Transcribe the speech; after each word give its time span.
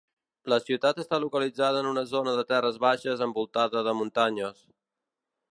La 0.53 0.57
ciutat 0.67 1.01
està 1.03 1.19
localitzada 1.23 1.83
en 1.85 1.89
una 1.91 2.05
zona 2.13 2.35
de 2.39 2.47
terres 2.53 2.81
baixes 2.87 3.23
envoltada 3.29 3.85
de 3.89 3.97
muntanyes. 4.03 4.69